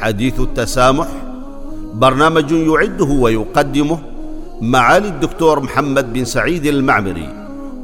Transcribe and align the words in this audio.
حديث 0.00 0.40
التسامح 0.40 1.08
برنامج 1.94 2.52
يعده 2.52 3.04
ويقدمه 3.04 3.98
معالي 4.60 5.08
الدكتور 5.08 5.60
محمد 5.60 6.12
بن 6.12 6.24
سعيد 6.24 6.66
المعمري 6.66 7.28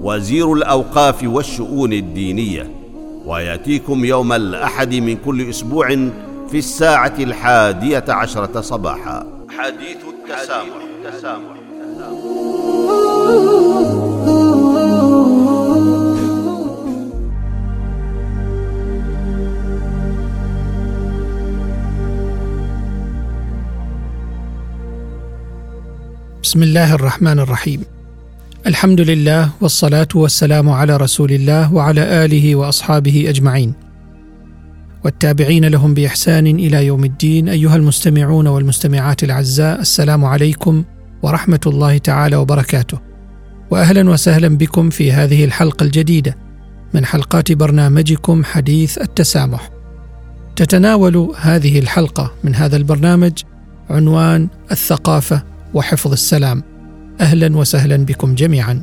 وزير 0.02 0.52
الأوقاف 0.52 1.24
والشؤون 1.24 1.92
الدينية 1.92 2.70
ويأتيكم 3.26 4.04
يوم 4.04 4.32
الأحد 4.32 4.95
من 4.95 5.16
كل 5.16 5.50
أسبوع 5.50 5.88
في 6.50 6.59
الساعة 6.59 7.14
الحادية 7.18 8.04
عشرة 8.09 8.60
صباحا 8.60 9.26
حديث 9.59 9.96
التسامح, 10.09 10.76
التسامح. 11.04 11.56
بسم 26.57 26.62
الله 26.62 26.95
الرحمن 26.95 27.38
الرحيم. 27.38 27.80
الحمد 28.66 29.01
لله 29.01 29.51
والصلاة 29.60 30.09
والسلام 30.15 30.71
على 30.71 30.96
رسول 30.96 31.32
الله 31.32 31.74
وعلى 31.74 32.24
آله 32.24 32.57
وأصحابه 32.57 33.24
أجمعين. 33.29 33.74
والتابعين 35.04 35.65
لهم 35.65 35.95
بإحسان 35.95 36.46
إلى 36.46 36.87
يوم 36.87 37.04
الدين. 37.04 37.48
أيها 37.48 37.76
المستمعون 37.76 38.46
والمستمعات 38.46 39.24
الأعزاء 39.24 39.80
السلام 39.80 40.24
عليكم 40.24 40.85
ورحمة 41.23 41.60
الله 41.66 41.98
تعالى 41.98 42.37
وبركاته. 42.37 42.98
واهلا 43.70 44.10
وسهلا 44.10 44.48
بكم 44.48 44.91
في 44.91 45.13
هذه 45.13 45.45
الحلقة 45.45 45.85
الجديدة 45.85 46.37
من 46.95 47.04
حلقات 47.04 47.52
برنامجكم 47.52 48.45
حديث 48.45 48.98
التسامح. 48.98 49.70
تتناول 50.57 51.32
هذه 51.38 51.79
الحلقة 51.79 52.32
من 52.45 52.54
هذا 52.54 52.76
البرنامج 52.76 53.32
عنوان 53.91 54.48
الثقافة 54.73 55.55
وحفظ 55.74 56.12
السلام. 56.12 56.62
أهلا 57.20 57.56
وسهلا 57.56 57.96
بكم 57.96 58.34
جميعا. 58.34 58.82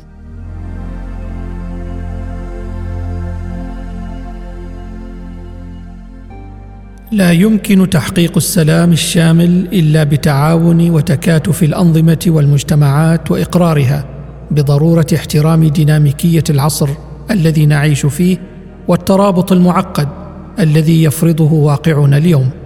لا 7.12 7.32
يمكن 7.32 7.90
تحقيق 7.90 8.32
السلام 8.38 8.92
الشامل 8.92 9.68
إلا 9.74 10.04
بتعاون 10.04 10.90
وتكاتف 10.90 11.64
الأنظمة 11.64 12.20
والمجتمعات 12.28 13.32
وإقرارها 13.32 14.06
بضرورة 14.52 15.08
احترام 15.16 15.68
ديناميكية 15.68 16.44
العصر 16.50 16.90
الذي 17.32 17.66
نعيش 17.66 18.06
فيه 18.06 18.38
والترابط 18.88 19.52
المعقد 19.52 20.08
الذي 20.60 21.04
يفرضه 21.04 21.54
واقعنا 21.54 22.18
اليوم. 22.18 22.63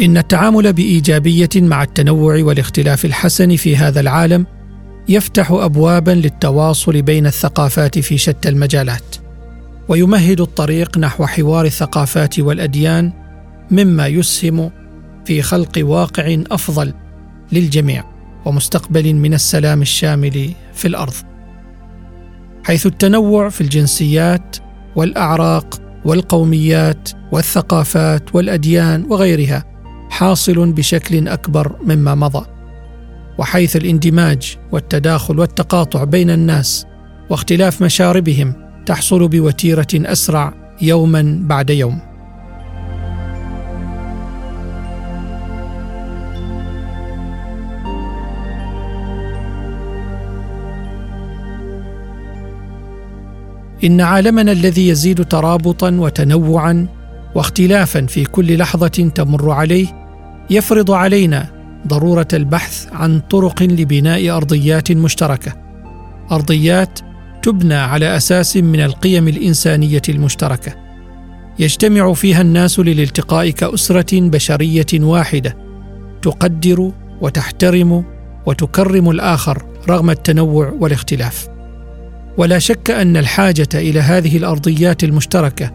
إن 0.00 0.16
التعامل 0.16 0.72
بإيجابية 0.72 1.48
مع 1.56 1.82
التنوع 1.82 2.42
والاختلاف 2.42 3.04
الحسن 3.04 3.56
في 3.56 3.76
هذا 3.76 4.00
العالم 4.00 4.46
يفتح 5.08 5.50
ابوابا 5.50 6.10
للتواصل 6.10 7.02
بين 7.02 7.26
الثقافات 7.26 7.98
في 7.98 8.18
شتى 8.18 8.48
المجالات 8.48 9.16
ويمهد 9.88 10.40
الطريق 10.40 10.98
نحو 10.98 11.26
حوار 11.26 11.64
الثقافات 11.64 12.38
والأديان 12.38 13.12
مما 13.70 14.06
يسهم 14.06 14.70
في 15.24 15.42
خلق 15.42 15.72
واقع 15.78 16.36
أفضل 16.50 16.94
للجميع 17.52 18.04
ومستقبل 18.44 19.14
من 19.14 19.34
السلام 19.34 19.82
الشامل 19.82 20.52
في 20.74 20.88
الأرض. 20.88 21.14
حيث 22.64 22.86
التنوع 22.86 23.48
في 23.48 23.60
الجنسيات 23.60 24.56
والأعراق 24.96 25.80
والقوميات 26.04 27.08
والثقافات 27.32 28.34
والأديان 28.34 29.06
وغيرها 29.08 29.77
حاصل 30.18 30.72
بشكل 30.72 31.28
أكبر 31.28 31.76
مما 31.84 32.14
مضى 32.14 32.46
وحيث 33.38 33.76
الاندماج 33.76 34.56
والتداخل 34.72 35.38
والتقاطع 35.38 36.04
بين 36.04 36.30
الناس 36.30 36.86
واختلاف 37.30 37.82
مشاربهم 37.82 38.54
تحصل 38.86 39.28
بوتيرة 39.28 39.86
أسرع 39.94 40.54
يوما 40.82 41.38
بعد 41.42 41.70
يوم. 41.70 42.00
إن 53.84 54.00
عالمنا 54.00 54.52
الذي 54.52 54.88
يزيد 54.88 55.24
ترابطا 55.24 55.90
وتنوعا 55.90 56.86
واختلافا 57.34 58.06
في 58.06 58.24
كل 58.24 58.58
لحظة 58.58 59.10
تمر 59.14 59.50
عليه 59.50 59.97
يفرض 60.50 60.90
علينا 60.90 61.46
ضرورة 61.86 62.28
البحث 62.32 62.86
عن 62.92 63.20
طرق 63.20 63.62
لبناء 63.62 64.36
أرضيات 64.36 64.92
مشتركة. 64.92 65.52
أرضيات 66.32 66.98
تبنى 67.42 67.74
على 67.74 68.16
أساس 68.16 68.56
من 68.56 68.80
القيم 68.80 69.28
الإنسانية 69.28 70.02
المشتركة. 70.08 70.72
يجتمع 71.58 72.12
فيها 72.12 72.40
الناس 72.40 72.78
للالتقاء 72.78 73.50
كأسرة 73.50 74.20
بشرية 74.20 74.86
واحدة. 74.94 75.56
تقدر 76.22 76.92
وتحترم 77.20 78.04
وتكرم 78.46 79.10
الآخر 79.10 79.62
رغم 79.88 80.10
التنوع 80.10 80.72
والاختلاف. 80.80 81.48
ولا 82.38 82.58
شك 82.58 82.90
أن 82.90 83.16
الحاجة 83.16 83.68
إلى 83.74 84.00
هذه 84.00 84.36
الأرضيات 84.36 85.04
المشتركة 85.04 85.72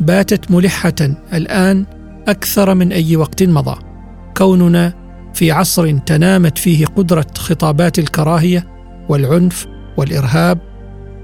باتت 0.00 0.50
ملحة 0.50 0.94
الآن 1.32 1.86
أكثر 2.28 2.74
من 2.74 2.92
أي 2.92 3.16
وقت 3.16 3.42
مضى. 3.42 3.93
كوننا 4.36 4.92
في 5.34 5.52
عصر 5.52 5.98
تنامت 5.98 6.58
فيه 6.58 6.86
قدرة 6.86 7.26
خطابات 7.38 7.98
الكراهية 7.98 8.66
والعنف 9.08 9.66
والإرهاب 9.96 10.58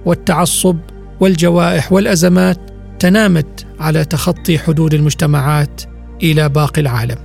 والتعصب 0.06 0.76
والجوائح 1.20 1.92
والأزمات 1.92 2.58
تنامت 2.98 3.66
على 3.80 4.04
تخطي 4.04 4.58
حدود 4.58 4.94
المجتمعات 4.94 5.82
إلى 6.22 6.48
باقي 6.48 6.80
العالم. 6.80 7.16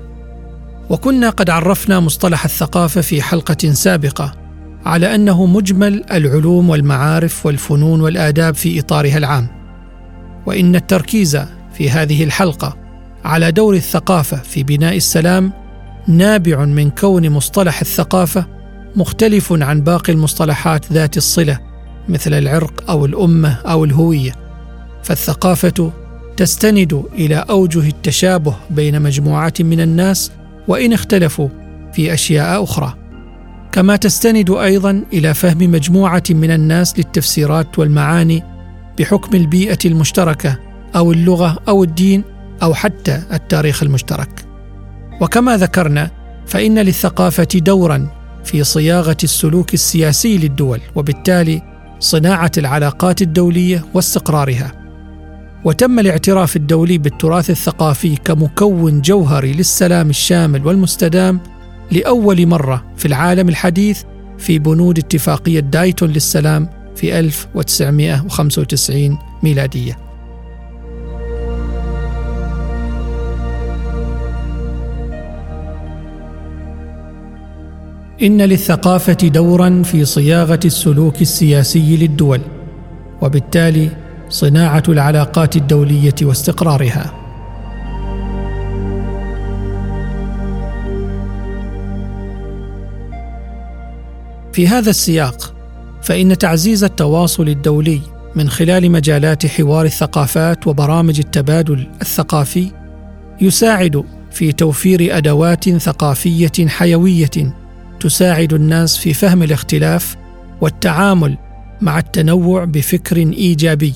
وكنا 0.89 1.29
قد 1.29 1.49
عرفنا 1.49 1.99
مصطلح 1.99 2.45
الثقافة 2.45 3.01
في 3.01 3.21
حلقة 3.21 3.71
سابقة 3.71 4.33
على 4.85 5.15
أنه 5.15 5.45
مجمل 5.45 6.03
العلوم 6.11 6.69
والمعارف 6.69 7.45
والفنون 7.45 8.01
والآداب 8.01 8.55
في 8.55 8.79
إطارها 8.79 9.17
العام. 9.17 9.47
وإن 10.45 10.75
التركيز 10.75 11.39
في 11.73 11.89
هذه 11.89 12.23
الحلقة 12.23 12.77
على 13.25 13.51
دور 13.51 13.73
الثقافة 13.73 14.37
في 14.37 14.63
بناء 14.63 14.97
السلام 14.97 15.64
نابع 16.07 16.65
من 16.65 16.89
كون 16.89 17.29
مصطلح 17.29 17.81
الثقافة 17.81 18.45
مختلف 18.95 19.53
عن 19.53 19.81
باقي 19.81 20.13
المصطلحات 20.13 20.93
ذات 20.93 21.17
الصلة 21.17 21.59
مثل 22.09 22.33
العرق 22.33 22.89
أو 22.89 23.05
الأمة 23.05 23.57
أو 23.65 23.85
الهوية. 23.85 24.35
فالثقافة 25.03 25.91
تستند 26.37 27.03
إلى 27.13 27.45
أوجه 27.49 27.89
التشابه 27.89 28.55
بين 28.69 29.01
مجموعه 29.01 29.53
من 29.59 29.81
الناس 29.81 30.31
وإن 30.67 30.93
اختلفوا 30.93 31.49
في 31.93 32.13
أشياء 32.13 32.63
أخرى. 32.63 32.95
كما 33.71 33.95
تستند 33.95 34.49
أيضا 34.49 35.03
إلى 35.13 35.33
فهم 35.33 35.57
مجموعة 35.57 36.23
من 36.29 36.51
الناس 36.51 36.97
للتفسيرات 36.97 37.79
والمعاني 37.79 38.43
بحكم 38.99 39.37
البيئة 39.37 39.79
المشتركة 39.85 40.59
أو 40.95 41.11
اللغة 41.11 41.57
أو 41.67 41.83
الدين 41.83 42.23
أو 42.63 42.73
حتى 42.73 43.21
التاريخ 43.33 43.83
المشترك. 43.83 44.44
وكما 45.21 45.57
ذكرنا 45.57 46.11
فإن 46.47 46.79
للثقافة 46.79 47.47
دورا 47.55 48.07
في 48.43 48.63
صياغة 48.63 49.17
السلوك 49.23 49.73
السياسي 49.73 50.37
للدول 50.37 50.81
وبالتالي 50.95 51.61
صناعة 51.99 52.51
العلاقات 52.57 53.21
الدولية 53.21 53.85
واستقرارها. 53.93 54.71
وتم 55.65 55.99
الاعتراف 55.99 56.55
الدولي 56.55 56.97
بالتراث 56.97 57.49
الثقافي 57.49 58.15
كمكون 58.15 59.01
جوهري 59.01 59.53
للسلام 59.53 60.09
الشامل 60.09 60.67
والمستدام 60.67 61.39
لأول 61.91 62.47
مرة 62.47 62.85
في 62.97 63.05
العالم 63.05 63.49
الحديث 63.49 64.03
في 64.37 64.59
بنود 64.59 64.97
اتفاقية 64.97 65.59
دايتون 65.59 66.09
للسلام 66.09 66.69
في 66.95 67.19
1995 67.19 69.17
ميلادية. 69.43 70.04
إن 78.21 78.41
للثقافة 78.41 79.13
دورا 79.13 79.83
في 79.83 80.05
صياغة 80.05 80.59
السلوك 80.65 81.21
السياسي 81.21 81.97
للدول 81.97 82.41
وبالتالي 83.21 83.89
صناعة 84.29 84.83
العلاقات 84.89 85.55
الدولية 85.55 86.15
واستقرارها. 86.21 87.13
في 94.53 94.67
هذا 94.67 94.89
السياق 94.89 95.53
فإن 96.01 96.37
تعزيز 96.37 96.83
التواصل 96.83 97.49
الدولي 97.49 98.01
من 98.35 98.49
خلال 98.49 98.91
مجالات 98.91 99.45
حوار 99.45 99.85
الثقافات 99.85 100.67
وبرامج 100.67 101.19
التبادل 101.19 101.87
الثقافي 102.01 102.71
يساعد 103.41 104.03
في 104.31 104.51
توفير 104.51 105.17
أدوات 105.17 105.69
ثقافية 105.69 106.67
حيوية 106.67 107.64
تساعد 107.99 108.53
الناس 108.53 108.97
في 108.97 109.13
فهم 109.13 109.43
الاختلاف 109.43 110.15
والتعامل 110.61 111.37
مع 111.81 111.99
التنوع 111.99 112.65
بفكر 112.65 113.17
إيجابي 113.17 113.93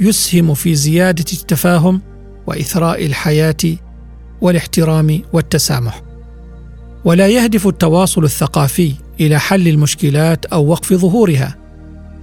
يسهم 0.00 0.54
في 0.54 0.74
زيادة 0.74 1.24
التفاهم 1.32 2.00
وإثراء 2.46 3.06
الحياة 3.06 3.56
والاحترام 4.40 5.22
والتسامح. 5.32 6.02
ولا 7.04 7.28
يهدف 7.28 7.66
التواصل 7.66 8.24
الثقافي 8.24 8.92
إلى 9.20 9.38
حل 9.38 9.68
المشكلات 9.68 10.46
أو 10.46 10.66
وقف 10.66 10.94
ظهورها 10.94 11.56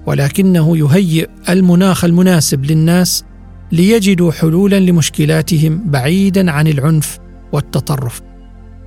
ولكنه 0.05 0.77
يهيئ 0.77 1.27
المناخ 1.49 2.05
المناسب 2.05 2.65
للناس 2.65 3.23
ليجدوا 3.71 4.31
حلولا 4.31 4.79
لمشكلاتهم 4.79 5.83
بعيدا 5.85 6.51
عن 6.51 6.67
العنف 6.67 7.19
والتطرف. 7.51 8.21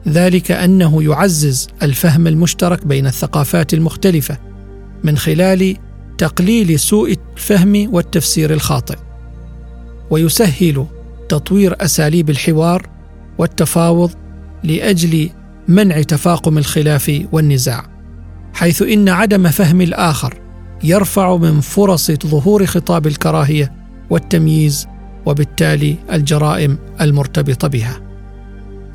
ذلك 0.08 0.50
أنه 0.50 1.02
يعزز 1.02 1.68
الفهم 1.82 2.26
المشترك 2.26 2.86
بين 2.86 3.06
الثقافات 3.06 3.74
المختلفة 3.74 4.38
من 5.04 5.16
خلال 5.16 5.76
تقليل 6.18 6.78
سوء 6.78 7.16
الفهم 7.36 7.94
والتفسير 7.94 8.52
الخاطئ 8.52 8.96
ويسهل 10.10 10.86
تطوير 11.28 11.76
أساليب 11.80 12.30
الحوار 12.30 12.86
والتفاوض 13.38 14.10
لأجل 14.64 15.30
منع 15.68 16.02
تفاقم 16.02 16.58
الخلاف 16.58 17.22
والنزاع 17.32 17.86
حيث 18.54 18.82
إن 18.82 19.08
عدم 19.08 19.48
فهم 19.48 19.80
الآخر 19.80 20.34
يرفع 20.84 21.36
من 21.36 21.60
فرص 21.60 22.10
ظهور 22.10 22.66
خطاب 22.66 23.06
الكراهية 23.06 23.72
والتمييز 24.10 24.86
وبالتالي 25.26 25.96
الجرائم 26.12 26.78
المرتبطة 27.00 27.68
بها. 27.68 28.07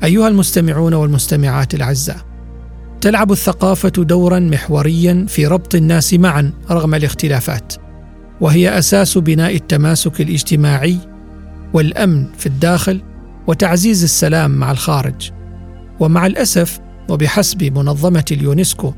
أيها 0.04 0.28
المستمعون 0.28 0.94
والمستمعات 0.94 1.74
الأعزاء 1.74 2.16
تلعب 3.00 3.32
الثقافة 3.32 3.88
دورا 3.88 4.38
محوريا 4.38 5.26
في 5.28 5.46
ربط 5.46 5.74
الناس 5.74 6.14
معا 6.14 6.52
رغم 6.70 6.94
الاختلافات 6.94 7.72
وهي 8.40 8.78
أساس 8.78 9.18
بناء 9.18 9.54
التماسك 9.56 10.20
الاجتماعي 10.20 10.98
والأمن 11.72 12.26
في 12.38 12.46
الداخل 12.46 13.02
وتعزيز 13.46 14.02
السلام 14.02 14.50
مع 14.50 14.70
الخارج. 14.70 15.30
ومع 16.00 16.26
الأسف 16.26 16.80
وبحسب 17.08 17.62
منظمة 17.78 18.24
اليونسكو 18.32 18.92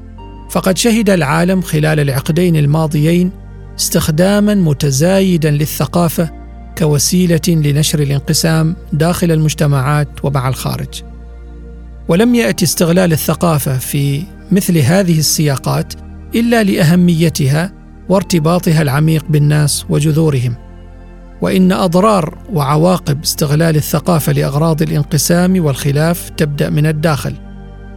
فقد 0.51 0.79
شهد 0.79 1.11
العالم 1.11 1.61
خلال 1.61 2.01
العقدين 2.01 2.57
الماضيين 2.57 3.31
استخداما 3.79 4.55
متزايدا 4.55 5.51
للثقافة 5.51 6.46
كوسيلة 6.79 7.41
لنشر 7.49 7.99
الانقسام 7.99 8.77
داخل 8.93 9.33
المجتمعات 9.33 10.09
ومع 10.23 10.49
الخارج. 10.49 11.03
ولم 12.09 12.35
يأتي 12.35 12.65
استغلال 12.65 13.13
الثقافة 13.13 13.79
في 13.79 14.23
مثل 14.53 14.79
هذه 14.79 15.19
السياقات 15.19 15.93
إلا 16.35 16.63
لأهميتها 16.63 17.73
وارتباطها 18.09 18.83
العميق 18.83 19.25
بالناس 19.29 19.85
وجذورهم. 19.89 20.55
وإن 21.43 21.73
أضرار 21.73 22.39
وعواقب 22.53 23.23
استغلال 23.23 23.77
الثقافة 23.77 24.33
لأغراض 24.33 24.83
الانقسام 24.83 25.65
والخلاف 25.65 26.31
تبدأ 26.31 26.71
من 26.71 26.87
الداخل 26.87 27.35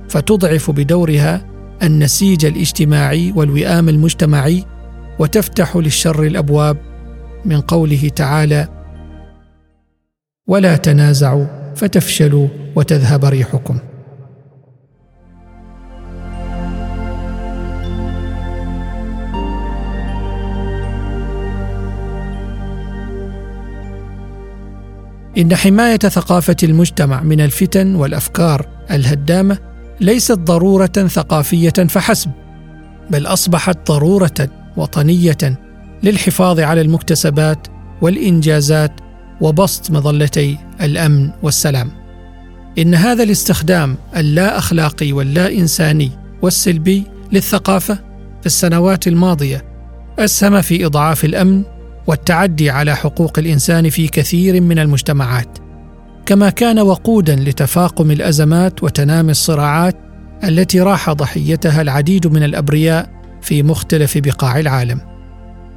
فتضعف 0.09 0.71
بدورها 0.71 1.45
النسيج 1.83 2.45
الاجتماعي 2.45 3.33
والوئام 3.35 3.89
المجتمعي 3.89 4.65
وتفتح 5.19 5.77
للشر 5.77 6.23
الأبواب 6.23 6.77
من 7.45 7.61
قوله 7.61 8.09
تعالى 8.15 8.67
ولا 10.47 10.75
تنازعوا 10.75 11.45
فتفشلوا 11.75 12.47
وتذهب 12.75 13.25
ريحكم. 13.25 13.79
إن 25.37 25.55
حماية 25.55 25.97
ثقافة 25.97 26.55
المجتمع 26.63 27.23
من 27.23 27.41
الفتن 27.41 27.95
والأفكار 27.95 28.67
الهدامة 28.91 29.57
ليست 30.01 30.31
ضرورة 30.39 30.85
ثقافية 30.85 31.69
فحسب 31.69 32.31
بل 33.09 33.25
أصبحت 33.25 33.91
ضرورة 33.91 34.49
وطنية 34.77 35.68
للحفاظ 36.03 36.59
على 36.59 36.81
المكتسبات 36.81 37.67
والإنجازات 38.01 38.91
وبسط 39.41 39.91
مظلتي 39.91 40.57
الأمن 40.81 41.29
والسلام. 41.43 41.91
إن 42.77 42.95
هذا 42.95 43.23
الاستخدام 43.23 43.97
اللا 44.17 44.57
أخلاقي 44.57 45.11
واللا 45.11 45.51
إنساني 45.51 46.11
والسلبي 46.41 47.03
للثقافة 47.31 47.95
في 48.39 48.45
السنوات 48.45 49.07
الماضية 49.07 49.65
أسهم 50.19 50.61
في 50.61 50.85
إضعاف 50.85 51.25
الأمن 51.25 51.63
والتعدي 52.07 52.69
على 52.69 52.95
حقوق 52.95 53.39
الإنسان 53.39 53.89
في 53.89 54.07
كثير 54.07 54.61
من 54.61 54.79
المجتمعات. 54.79 55.57
كما 56.25 56.49
كان 56.49 56.79
وقودا 56.79 57.35
لتفاقم 57.35 58.11
الأزمات 58.11 58.83
وتنامي 58.83 59.31
الصراعات 59.31 59.95
التي 60.43 60.81
راح 60.81 61.11
ضحيتها 61.11 61.81
العديد 61.81 62.27
من 62.27 62.43
الأبرياء 62.43 63.09
في 63.41 63.63
مختلف 63.63 64.17
بقاع 64.17 64.59
العالم. 64.59 65.08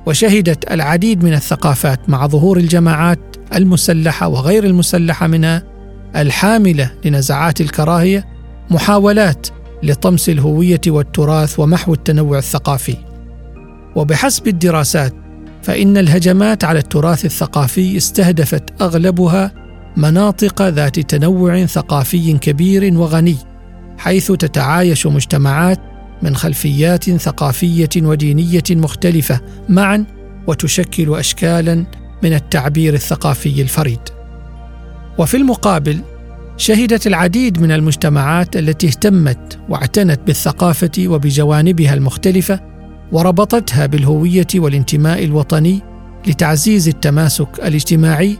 وشهدت 0.06 0.72
العديد 0.72 1.24
من 1.24 1.34
الثقافات 1.34 2.08
مع 2.10 2.26
ظهور 2.26 2.56
الجماعات 2.56 3.36
المسلحة 3.54 4.28
وغير 4.28 4.64
المسلحة 4.64 5.26
منها 5.26 5.62
الحاملة 6.16 6.90
لنزعات 7.04 7.60
الكراهية 7.60 8.26
محاولات 8.70 9.46
لطمس 9.82 10.28
الهوية 10.28 10.80
والتراث 10.86 11.60
ومحو 11.60 11.94
التنوع 11.94 12.38
الثقافي. 12.38 12.96
وبحسب 13.96 14.48
الدراسات 14.48 15.14
فإن 15.62 15.96
الهجمات 15.96 16.64
على 16.64 16.78
التراث 16.78 17.24
الثقافي 17.24 17.96
استهدفت 17.96 18.82
أغلبها 18.82 19.52
مناطق 19.96 20.62
ذات 20.62 21.00
تنوع 21.00 21.66
ثقافي 21.66 22.32
كبير 22.32 22.98
وغني 22.98 23.36
حيث 23.98 24.32
تتعايش 24.32 25.06
مجتمعات 25.06 25.78
من 26.22 26.36
خلفيات 26.36 27.10
ثقافية 27.10 27.88
ودينية 27.96 28.62
مختلفة 28.70 29.40
معا 29.68 30.04
وتشكل 30.46 31.14
اشكالا 31.14 31.84
من 32.22 32.34
التعبير 32.34 32.94
الثقافي 32.94 33.62
الفريد. 33.62 34.00
وفي 35.18 35.36
المقابل 35.36 36.00
شهدت 36.56 37.06
العديد 37.06 37.60
من 37.60 37.72
المجتمعات 37.72 38.56
التي 38.56 38.86
اهتمت 38.86 39.58
واعتنت 39.68 40.20
بالثقافة 40.26 40.90
وبجوانبها 40.98 41.94
المختلفة 41.94 42.60
وربطتها 43.12 43.86
بالهوية 43.86 44.46
والانتماء 44.54 45.24
الوطني 45.24 45.80
لتعزيز 46.26 46.88
التماسك 46.88 47.48
الاجتماعي 47.58 48.38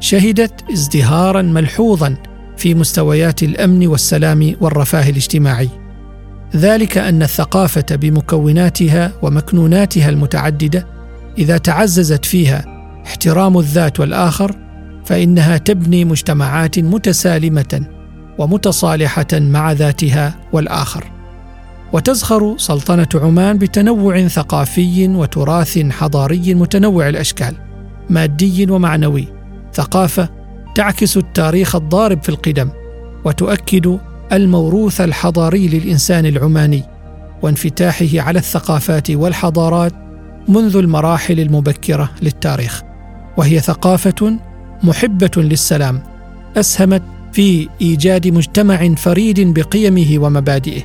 شهدت 0.00 0.70
ازدهارا 0.72 1.42
ملحوظا 1.42 2.16
في 2.56 2.74
مستويات 2.74 3.42
الأمن 3.42 3.86
والسلام 3.86 4.56
والرفاه 4.60 5.08
الاجتماعي. 5.08 5.68
ذلك 6.56 6.98
أن 6.98 7.22
الثقافة 7.22 7.84
بمكوناتها 7.90 9.12
ومكنوناتها 9.22 10.08
المتعددة 10.08 10.86
إذا 11.38 11.58
تعززت 11.58 12.24
فيها 12.24 12.64
احترام 13.06 13.58
الذات 13.58 14.00
والآخر 14.00 14.56
فإنها 15.04 15.56
تبني 15.56 16.04
مجتمعات 16.04 16.78
متسالمة 16.78 17.86
ومتصالحة 18.38 19.26
مع 19.32 19.72
ذاتها 19.72 20.34
والآخر. 20.52 21.04
وتزخر 21.92 22.54
سلطنة 22.58 23.08
عمان 23.14 23.58
بتنوع 23.58 24.28
ثقافي 24.28 25.08
وتراث 25.08 25.78
حضاري 25.78 26.54
متنوع 26.54 27.08
الأشكال 27.08 27.54
مادي 28.10 28.70
ومعنوي. 28.70 29.28
ثقافة 29.74 30.28
تعكس 30.74 31.16
التاريخ 31.16 31.76
الضارب 31.76 32.22
في 32.22 32.28
القدم 32.28 32.70
وتؤكد 33.24 33.98
الموروث 34.32 35.00
الحضاري 35.00 35.68
للإنسان 35.68 36.26
العماني 36.26 36.82
وانفتاحه 37.42 38.08
على 38.14 38.38
الثقافات 38.38 39.10
والحضارات 39.10 39.92
منذ 40.48 40.76
المراحل 40.76 41.40
المبكرة 41.40 42.10
للتاريخ. 42.22 42.82
وهي 43.36 43.60
ثقافة 43.60 44.38
محبة 44.82 45.30
للسلام 45.36 46.02
أسهمت 46.56 47.02
في 47.32 47.68
إيجاد 47.80 48.28
مجتمع 48.28 48.94
فريد 48.94 49.40
بقيمه 49.58 50.18
ومبادئه 50.18 50.82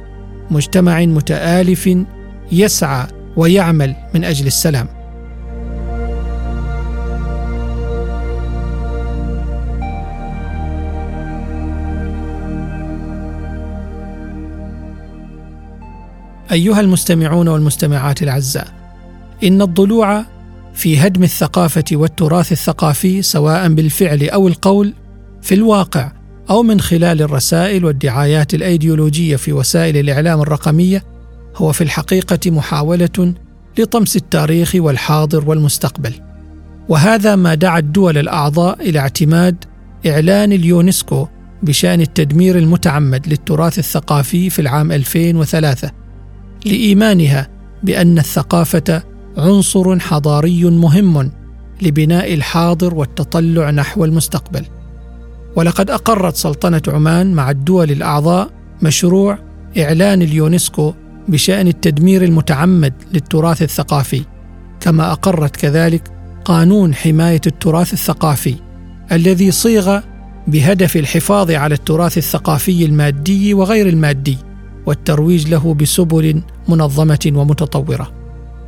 مجتمع 0.51 1.05
متآلف 1.05 1.89
يسعى 2.51 3.07
ويعمل 3.37 3.95
من 4.13 4.23
أجل 4.23 4.47
السلام. 4.47 4.96
أيها 16.51 16.79
المستمعون 16.79 17.47
والمستمعات 17.47 18.23
الأعزاء 18.23 18.67
إن 19.43 19.61
الضلوع 19.61 20.25
في 20.73 20.99
هدم 20.99 21.23
الثقافة 21.23 21.83
والتراث 21.91 22.51
الثقافي 22.51 23.21
سواء 23.21 23.73
بالفعل 23.73 24.29
أو 24.29 24.47
القول 24.47 24.93
في 25.41 25.55
الواقع 25.55 26.11
أو 26.49 26.63
من 26.63 26.79
خلال 26.79 27.21
الرسائل 27.21 27.85
والدعايات 27.85 28.53
الأيديولوجية 28.53 29.35
في 29.35 29.53
وسائل 29.53 29.97
الإعلام 29.97 30.41
الرقمية 30.41 31.03
هو 31.55 31.71
في 31.71 31.83
الحقيقة 31.83 32.51
محاولة 32.51 33.33
لطمس 33.77 34.15
التاريخ 34.15 34.71
والحاضر 34.75 35.49
والمستقبل. 35.49 36.13
وهذا 36.89 37.35
ما 37.35 37.53
دعا 37.55 37.79
الدول 37.79 38.17
الأعضاء 38.17 38.89
إلى 38.89 38.99
اعتماد 38.99 39.65
إعلان 40.07 40.51
اليونسكو 40.51 41.27
بشأن 41.63 42.01
التدمير 42.01 42.57
المتعمد 42.57 43.27
للتراث 43.27 43.79
الثقافي 43.79 44.49
في 44.49 44.59
العام 44.59 44.91
2003 44.91 45.91
لإيمانها 46.67 47.47
بأن 47.83 48.19
الثقافة 48.19 49.03
عنصر 49.38 50.00
حضاري 50.00 50.63
مهم 50.63 51.31
لبناء 51.81 52.33
الحاضر 52.33 52.95
والتطلع 52.95 53.69
نحو 53.71 54.05
المستقبل. 54.05 54.65
ولقد 55.55 55.89
أقرت 55.89 56.36
سلطنة 56.36 56.81
عمان 56.88 57.33
مع 57.33 57.51
الدول 57.51 57.91
الأعضاء 57.91 58.50
مشروع 58.81 59.39
إعلان 59.77 60.21
اليونسكو 60.21 60.93
بشأن 61.27 61.67
التدمير 61.67 62.24
المتعمد 62.24 62.93
للتراث 63.13 63.62
الثقافي 63.62 64.21
كما 64.79 65.12
أقرت 65.12 65.55
كذلك 65.55 66.12
قانون 66.45 66.95
حماية 66.95 67.41
التراث 67.47 67.93
الثقافي 67.93 68.55
الذي 69.12 69.51
صيغ 69.51 70.00
بهدف 70.47 70.97
الحفاظ 70.97 71.51
على 71.51 71.75
التراث 71.75 72.17
الثقافي 72.17 72.86
المادي 72.86 73.53
وغير 73.53 73.89
المادي. 73.89 74.38
والترويج 74.88 75.48
له 75.48 75.74
بسبل 75.74 76.41
منظمة 76.67 77.32
ومتطورة. 77.36 78.12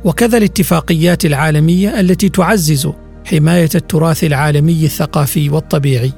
وكذا 0.04 0.38
الاتفاقيات 0.38 1.24
العالمية 1.24 2.00
التي 2.00 2.28
تعزز 2.28 2.88
حماية 3.26 3.68
التراث 3.74 4.24
العالمي 4.24 4.84
الثقافي 4.84 5.50
والطبيعي. 5.50 6.12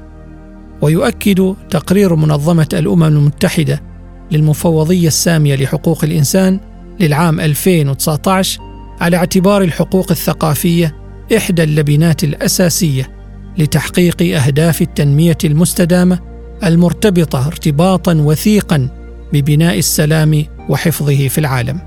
ويؤكد 0.83 1.55
تقرير 1.71 2.15
منظمة 2.15 2.69
الأمم 2.73 3.03
المتحدة 3.03 3.83
للمفوضية 4.31 5.07
السامية 5.07 5.55
لحقوق 5.55 6.05
الإنسان 6.05 6.61
للعام 7.01 7.41
2019 7.41 8.61
على 9.01 9.17
اعتبار 9.17 9.63
الحقوق 9.63 10.11
الثقافية 10.11 10.97
إحدى 11.37 11.63
اللبنات 11.63 12.25
الأساسية 12.25 13.09
لتحقيق 13.59 14.23
أهداف 14.23 14.83
التنمية 14.83 15.39
المستدامة 15.45 16.19
المرتبطة 16.65 17.47
ارتباطا 17.47 18.15
وثيقا 18.15 19.02
ببناء 19.33 19.79
السلام 19.79 20.45
وحفظه 20.69 21.29
في 21.29 21.39
العالم. 21.39 21.81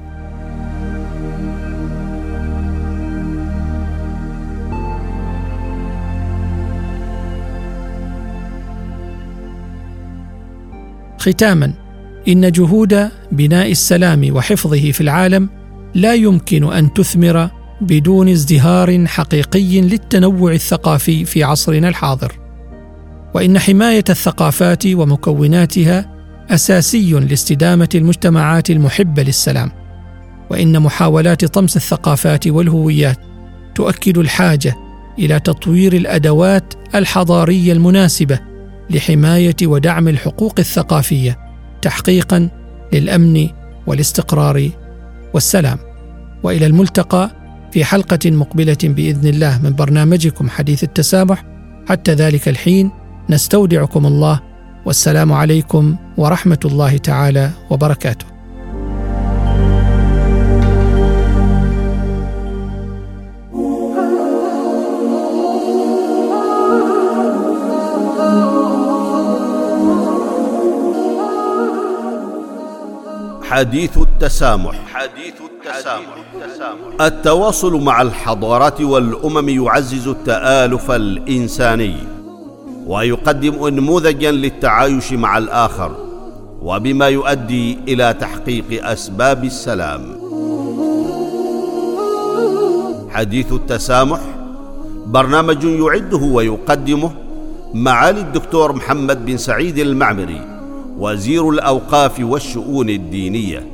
ختاما 11.20 11.74
إن 12.28 12.52
جهود 12.52 13.10
بناء 13.32 13.72
السلام 13.72 14.36
وحفظه 14.36 14.92
في 14.92 15.02
العالم 15.02 15.50
لا 15.96 16.14
يمكن 16.14 16.74
أن 16.74 16.94
تثمر 16.94 17.50
بدون 17.82 18.30
ازدهار 18.30 19.08
حقيقي 19.08 19.82
للتنوع 19.82 20.52
الثقافي 20.52 21.26
في 21.26 21.44
عصرنا 21.44 21.88
الحاضر. 21.88 22.32
وإن 23.34 23.60
حماية 23.60 24.04
الثقافات 24.10 24.88
ومكوناتها 24.88 26.15
أساسي 26.50 27.12
لاستدامة 27.12 27.90
المجتمعات 27.96 28.70
المحبة 28.70 29.24
للسلام 29.24 29.72
وإن 30.50 30.82
محاولات 30.82 31.46
طمس 31.46 31.76
الثقافات 31.78 32.48
والهويات 32.48 33.18
تؤكد 33.76 34.18
الحاجة 34.18 34.76
إلى 35.20 35.40
تطوير 35.40 35.94
الأدوات 35.94 36.74
الحضارية 36.96 37.74
المناسبة 37.74 38.40
لحماية 38.90 39.56
ودعم 39.64 40.08
الحقوق 40.08 40.54
الثقافية 40.60 41.40
تحقيقا 41.82 42.50
للأمن 42.94 43.50
والاستقرار 43.88 44.70
والسلام. 45.34 45.78
وإلى 46.44 46.66
الملتقى 46.66 47.32
في 47.72 47.86
حلقة 47.86 48.32
مقبلة 48.32 48.78
بإذن 48.84 49.28
الله 49.28 49.62
من 49.64 49.76
برنامجكم 49.76 50.50
حديث 50.50 50.84
التسامح. 50.84 51.44
حتى 51.90 52.14
ذلك 52.14 52.48
الحين 52.48 52.92
نستودعكم 53.30 54.06
الله 54.06 54.40
والسلام 54.86 55.34
عليكم 55.34 55.96
ورحمة 56.18 56.60
الله 56.66 56.98
تعالى 56.98 57.50
وبركاته. 57.70 58.26
حديث 73.44 73.98
التسامح. 73.98 74.76
حديث 74.94 75.34
التسامح. 75.42 76.16
التواصل 77.02 77.82
مع 77.84 78.02
الحضارات 78.02 78.82
والأمم 78.82 79.50
يعزز 79.50 80.08
التآلف 80.08 80.92
الإنساني. 80.92 82.15
ويقدم 82.88 83.64
انموذجا 83.64 84.32
للتعايش 84.32 85.14
مع 85.14 85.38
الآخر 85.38 85.96
وبما 86.62 87.08
يؤدي 87.08 87.78
إلى 87.88 88.14
تحقيق 88.14 88.88
أسباب 88.88 89.44
السلام. 89.44 90.02
حديث 93.10 93.54
التسامح 93.54 94.20
برنامج 95.06 95.64
يعده 95.64 96.18
ويقدمه 96.18 97.12
معالي 97.74 98.20
الدكتور 98.22 98.74
محمد 98.74 99.26
بن 99.26 99.38
سعيد 99.38 99.78
المعمري 99.78 100.42
وزير 100.98 101.50
الأوقاف 101.50 102.20
والشؤون 102.20 102.90
الدينية. 102.90 103.68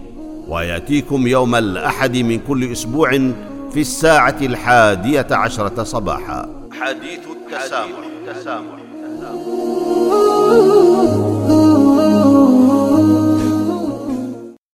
ويأتيكم 0.48 1.28
يوم 1.28 1.56
الأحد 1.56 2.18
من 2.18 2.40
كل 2.40 2.72
أسبوع 2.72 3.10
في 3.74 3.82
الساعة 3.82 4.38
الحادية 4.42 5.28
عشرة 5.32 5.84
صباحا. 5.84 6.50
حديث 6.82 7.20
التسامح, 7.20 7.86
حديث 7.86 8.36
التسامح. 8.36 8.81
Ooh. 10.54 11.31